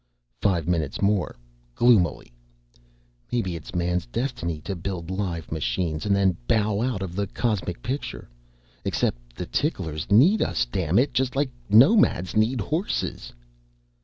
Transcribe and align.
Five 0.41 0.67
minutes 0.67 0.99
more, 0.99 1.35
gloomily: 1.75 2.33
"Maybe 3.31 3.55
it's 3.55 3.75
man's 3.75 4.07
destiny 4.07 4.59
to 4.61 4.75
build 4.75 5.11
live 5.11 5.51
machines 5.51 6.07
and 6.07 6.15
then 6.15 6.35
bow 6.47 6.81
out 6.81 7.03
of 7.03 7.15
the 7.15 7.27
cosmic 7.27 7.83
picture. 7.83 8.27
Except 8.83 9.35
the 9.35 9.45
ticklers 9.45 10.09
need 10.11 10.41
us, 10.41 10.65
dammit, 10.65 11.13
just 11.13 11.35
like 11.35 11.51
nomads 11.69 12.35
need 12.35 12.61
horses." 12.61 13.31